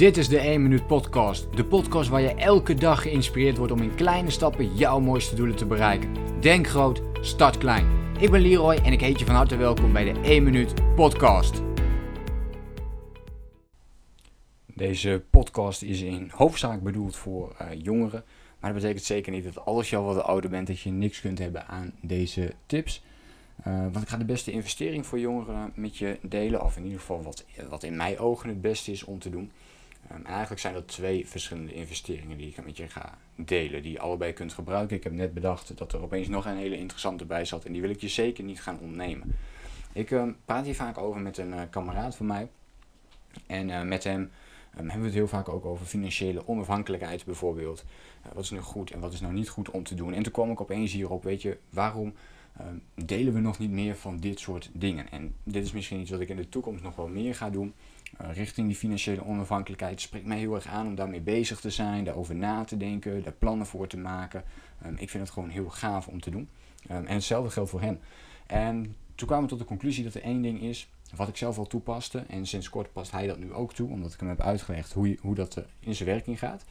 [0.00, 1.56] Dit is de 1 Minuut Podcast.
[1.56, 5.56] De podcast waar je elke dag geïnspireerd wordt om in kleine stappen jouw mooiste doelen
[5.56, 6.40] te bereiken.
[6.40, 7.86] Denk groot, start klein.
[8.18, 11.62] Ik ben Leroy en ik heet je van harte welkom bij de 1 Minuut Podcast.
[14.66, 18.24] Deze podcast is in hoofdzaak bedoeld voor uh, jongeren.
[18.60, 21.20] Maar dat betekent zeker niet dat als je al wat ouder bent, dat je niks
[21.20, 23.02] kunt hebben aan deze tips.
[23.66, 26.64] Uh, want ik ga de beste investering voor jongeren met je delen.
[26.64, 29.50] Of in ieder geval wat, wat in mijn ogen het beste is om te doen.
[30.10, 33.82] Um, en eigenlijk zijn dat twee verschillende investeringen die ik met je ga delen.
[33.82, 34.96] Die je allebei kunt gebruiken.
[34.96, 37.64] Ik heb net bedacht dat er opeens nog een hele interessante bij zat.
[37.64, 39.36] En die wil ik je zeker niet gaan ontnemen.
[39.92, 42.48] Ik um, praat hier vaak over met een uh, kameraad van mij.
[43.46, 44.30] En uh, met hem um,
[44.72, 47.84] hebben we het heel vaak ook over financiële onafhankelijkheid bijvoorbeeld.
[48.32, 50.12] wat is nu goed en wat is nou niet goed om te doen.
[50.12, 52.14] En toen kwam ik opeens hierop, weet je, waarom
[52.60, 55.10] Ehm, delen we nog niet meer van dit soort dingen.
[55.10, 57.74] En dit is misschien iets wat ik in de toekomst nog wel meer ga doen.
[58.20, 62.04] Uh, richting die financiële onafhankelijkheid spreekt mij heel erg aan om daarmee bezig te zijn,
[62.04, 64.44] daarover na te denken, daar plannen voor te maken.
[64.86, 66.48] Um, ik vind het gewoon heel gaaf om te doen.
[66.90, 67.98] Um, en hetzelfde geldt voor hem.
[68.46, 71.58] En toen kwamen we tot de conclusie dat er één ding is wat ik zelf
[71.58, 72.24] al toepaste.
[72.28, 75.16] En sinds kort past hij dat nu ook toe, omdat ik hem heb uitgelegd hoe,
[75.20, 76.64] hoe dat uh, in zijn werking gaat.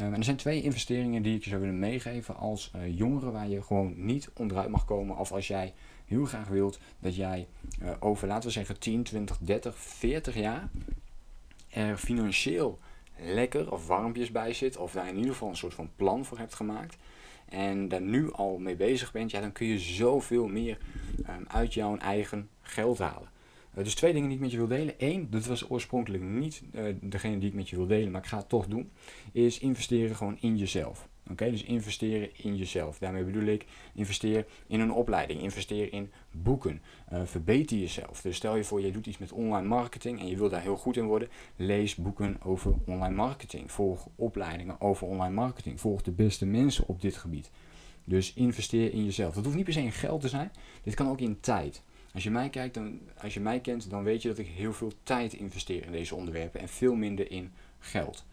[0.00, 3.30] Um, en er zijn twee investeringen die ik je zou willen meegeven als uh, jongere
[3.30, 5.16] waar je gewoon niet onderuit mag komen.
[5.16, 5.74] Of als jij
[6.04, 7.48] heel graag wilt dat jij
[7.82, 10.68] uh, over, laten we zeggen, 10, 20, 30, 40 jaar
[11.68, 12.78] er financieel
[13.16, 14.76] lekker of warmpjes bij zit.
[14.76, 16.96] Of daar in ieder geval een soort van plan voor hebt gemaakt.
[17.48, 20.78] En daar nu al mee bezig bent, ja, dan kun je zoveel meer
[21.18, 23.28] um, uit jouw eigen geld halen.
[23.78, 24.94] Uh, dus twee dingen die ik met je wil delen.
[24.98, 28.28] Eén, dat was oorspronkelijk niet uh, degene die ik met je wil delen, maar ik
[28.28, 28.90] ga het toch doen.
[29.32, 31.08] Is investeren gewoon in jezelf.
[31.30, 32.98] Oké, dus investeren in jezelf.
[32.98, 38.20] Daarmee bedoel ik, investeer in een opleiding, investeer in boeken, uh, verbeter jezelf.
[38.20, 40.76] Dus stel je voor, je doet iets met online marketing en je wil daar heel
[40.76, 41.28] goed in worden.
[41.56, 43.72] Lees boeken over online marketing.
[43.72, 45.80] Volg opleidingen over online marketing.
[45.80, 47.50] Volg de beste mensen op dit gebied.
[48.04, 49.34] Dus investeer in jezelf.
[49.34, 50.52] Dat hoeft niet per se in geld te zijn.
[50.82, 51.82] Dit kan ook in tijd.
[52.14, 54.72] Als je mij kijkt, dan, als je mij kent, dan weet je dat ik heel
[54.72, 58.24] veel tijd investeer in deze onderwerpen en veel minder in geld.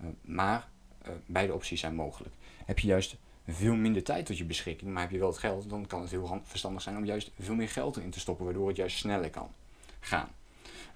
[0.00, 0.68] Uh, maar
[1.06, 2.34] uh, beide opties zijn mogelijk.
[2.64, 3.16] Heb je juist
[3.48, 6.10] veel minder tijd tot je beschikking, maar heb je wel het geld, dan kan het
[6.10, 9.30] heel verstandig zijn om juist veel meer geld erin te stoppen, waardoor het juist sneller
[9.30, 9.50] kan
[10.00, 10.28] gaan.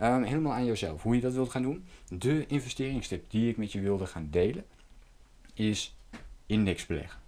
[0.02, 1.02] Um, helemaal aan jezelf.
[1.02, 1.84] Hoe je dat wilt gaan doen.
[2.08, 4.64] De investeringstip die ik met je wilde gaan delen,
[5.54, 5.96] is
[6.46, 7.20] indexbeleggen.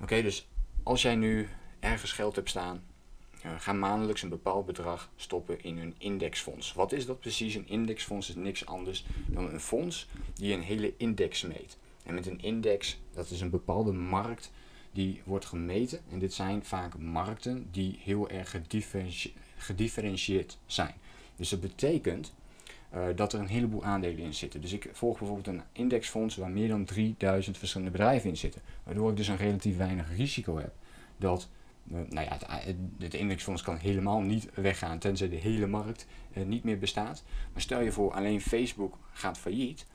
[0.00, 0.48] Oké, dus
[0.82, 1.48] als jij nu
[1.80, 2.82] ergens geld hebt staan,
[3.44, 6.72] uh, ga maandelijks een bepaald bedrag stoppen in een indexfonds.
[6.72, 7.54] Wat is dat precies?
[7.54, 11.78] Een indexfonds is niks anders dan een fonds die een hele index meet.
[12.04, 14.50] En met een index, dat is een bepaalde markt
[14.92, 16.00] die wordt gemeten.
[16.10, 20.94] En dit zijn vaak markten die heel erg gedifferentie gedifferentieerd zijn.
[21.36, 22.32] Dus dat betekent
[22.94, 24.60] uh, dat er een heleboel aandelen in zitten.
[24.60, 28.62] Dus ik volg bijvoorbeeld een indexfonds waar meer dan 3000 verschillende bedrijven in zitten.
[28.84, 30.72] Waardoor ik dus een relatief weinig risico heb
[31.16, 31.48] dat
[31.84, 36.06] nou ja, het, het, indexfonds kan helemaal niet weggaan tenzij de hele markt
[36.36, 37.24] uh, niet meer bestaat.
[37.52, 39.86] Maar stel je voor alleen Facebook gaat failliet,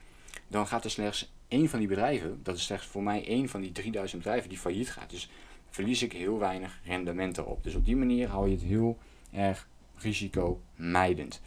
[0.47, 3.61] dan gaat er slechts één van die bedrijven, dat is slechts voor mij één van
[3.61, 5.09] die 3000 bedrijven die failliet gaat.
[5.09, 5.29] Dus
[5.69, 7.63] verlies ik heel weinig rendement erop.
[7.63, 8.97] Dus op die manier hou je het heel
[9.31, 11.41] erg risicomijdend.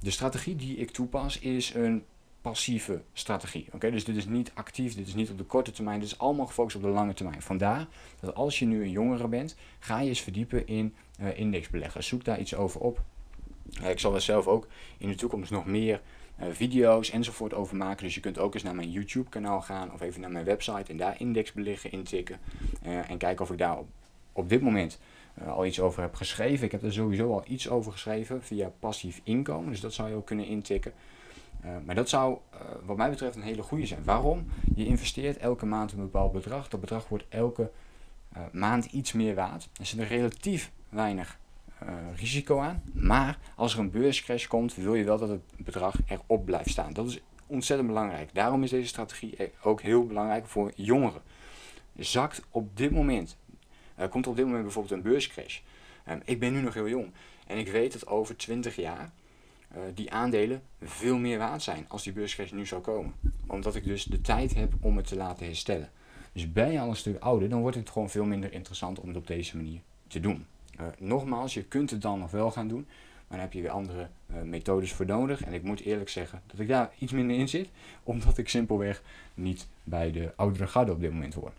[0.00, 2.04] De strategie die ik toepas is een
[2.46, 3.66] passieve strategie.
[3.72, 6.18] Oké, dus dit is niet actief, dit is niet op de korte termijn, dit is
[6.18, 7.42] allemaal gefocust op de lange termijn.
[7.42, 7.86] Vandaar
[8.20, 12.04] dat als je nu een jongere bent, ga je eens verdiepen in uh, indexbeleggen.
[12.04, 13.02] Zoek daar iets over op.
[13.80, 14.66] Uh, ik zal er zelf ook
[14.98, 16.00] in de toekomst nog meer
[16.40, 18.04] uh, video's enzovoort over maken.
[18.04, 20.90] Dus je kunt ook eens naar mijn YouTube kanaal gaan of even naar mijn website
[20.90, 22.38] en daar indexbeleggen intikken.
[22.82, 23.88] en kijken of ik daar op,
[24.32, 24.98] op dit moment
[25.46, 26.64] al iets over heb geschreven.
[26.66, 29.70] Ik heb er sowieso al iets over geschreven via passief inkomen.
[29.70, 30.92] Dus dat zou je ook kunnen intikken.
[31.66, 34.04] Uh, maar dat zou, uh, wat mij betreft, een hele goede zijn.
[34.04, 34.46] Waarom?
[34.74, 36.68] Je investeert elke maand een bepaald bedrag.
[36.68, 37.70] Dat bedrag wordt elke
[38.36, 39.68] uh, maand iets meer waard.
[39.78, 41.38] Er zit er relatief weinig
[42.14, 42.82] risico aan.
[42.92, 46.92] Maar als er een beurscrash komt, wil je wel dat het bedrag erop blijft staan.
[46.92, 48.34] Dat is ontzettend belangrijk.
[48.34, 51.20] Daarom is deze strategie ook heel belangrijk voor jongeren.
[51.96, 53.36] Zakt op dit moment,
[54.10, 55.60] komt op dit moment bijvoorbeeld een beurscrash.
[56.08, 57.12] Um, ik ben nu nog heel jong
[57.46, 59.10] en ik weet dat over 20 jaar
[59.94, 63.14] die aandelen veel meer waard zijn als die beurscrash nu zou komen.
[63.46, 65.90] Omdat ik dus de tijd heb om het te laten herstellen.
[66.32, 69.08] Dus ben je al een stuk ouder, dan wordt het gewoon veel minder interessant om
[69.08, 70.46] het op deze manier te doen.
[70.80, 73.70] Uh, nogmaals, je kunt het dan nog wel gaan doen, maar dan heb je weer
[73.70, 75.42] andere uh, methodes voor nodig.
[75.42, 77.68] En ik moet eerlijk zeggen dat ik daar iets minder in zit,
[78.02, 79.02] omdat ik simpelweg
[79.34, 81.52] niet bij de oudere garde op dit moment hoor.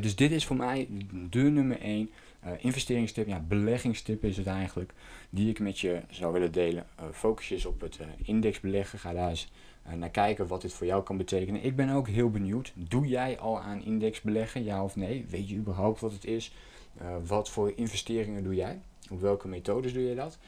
[0.00, 0.88] dus dit is voor mij
[1.30, 2.10] de nummer 1
[2.44, 4.92] uh, investeringstip, ja, beleggingstip is het eigenlijk,
[5.30, 6.86] die ik met je zou willen delen.
[7.00, 8.98] Uh, focus je op het uh, indexbeleggen.
[8.98, 9.50] Ga daar eens
[9.96, 11.64] naar kijken wat dit voor jou kan betekenen.
[11.64, 12.72] Ik ben ook heel benieuwd.
[12.74, 15.26] Doe jij al aan indexbeleggen, ja of nee?
[15.28, 16.54] Weet je überhaupt wat het is?
[17.26, 18.80] wat voor investeringen doe jij?
[19.10, 20.38] Op welke methodes doe je dat?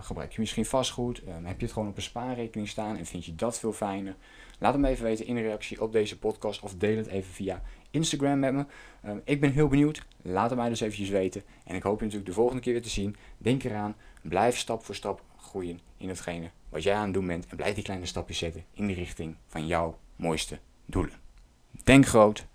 [0.00, 1.22] gebruik je misschien vastgoed?
[1.42, 4.16] heb je het gewoon op een spaarrekening staan en vind je dat veel fijner?
[4.58, 7.62] Laat hem even weten in de reactie op deze podcast of deel het even via
[7.92, 8.64] Instagram met me.
[9.02, 10.06] Ehm, ik ben heel benieuwd.
[10.22, 11.42] Laat het mij dus eventjes weten.
[11.64, 13.16] En ik hoop je natuurlijk de volgende keer weer te zien.
[13.38, 17.46] Denk eraan, blijf stap voor stap groeien in hetgene wat jij aan het doen bent.
[17.46, 21.14] En blijf die kleine stapjes zetten in de richting van jouw mooiste doelen.
[21.84, 22.46] Denk groot,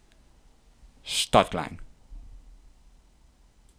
[1.01, 1.86] start klein.